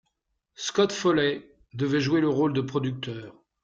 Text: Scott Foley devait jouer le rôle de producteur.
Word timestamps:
Scott 0.55 0.91
Foley 0.93 1.47
devait 1.75 2.01
jouer 2.01 2.21
le 2.21 2.27
rôle 2.27 2.53
de 2.53 2.61
producteur. 2.61 3.35